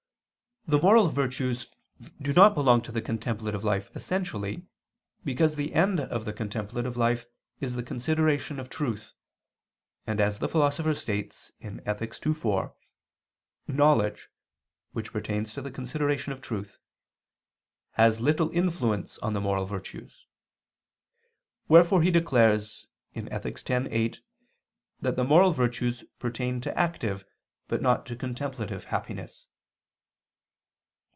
[0.67, 1.67] The moral virtues
[2.21, 4.67] do not belong to the contemplative life essentially,
[5.25, 7.25] because the end of the contemplative life
[7.59, 9.11] is the consideration of truth:
[10.05, 12.13] and as the Philosopher states (Ethic.
[12.25, 12.75] ii, 4),
[13.67, 14.29] "knowledge,"
[14.91, 16.77] which pertains to the consideration of truth,
[17.93, 20.27] "has little influence on the moral virtues":
[21.67, 23.59] wherefore he declares (Ethic.
[23.67, 24.21] x, 8)
[25.01, 27.25] that the moral virtues pertain to active
[27.67, 29.47] but not to contemplative happiness.